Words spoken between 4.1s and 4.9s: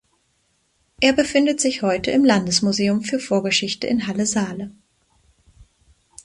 (Saale).